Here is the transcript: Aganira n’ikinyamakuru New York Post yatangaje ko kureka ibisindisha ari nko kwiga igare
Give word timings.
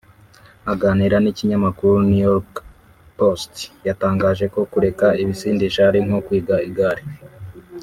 Aganira 0.71 1.15
n’ikinyamakuru 1.19 1.95
New 2.07 2.23
York 2.29 2.51
Post 3.17 3.53
yatangaje 3.87 4.45
ko 4.53 4.59
kureka 4.71 5.07
ibisindisha 5.21 5.81
ari 5.89 5.99
nko 6.05 6.17
kwiga 6.25 6.55
igare 6.69 7.03